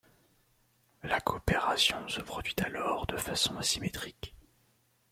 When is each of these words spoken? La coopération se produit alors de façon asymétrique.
La 1.03 1.21
coopération 1.21 2.07
se 2.07 2.21
produit 2.21 2.55
alors 2.65 3.05
de 3.05 3.17
façon 3.17 3.55
asymétrique. 3.57 4.33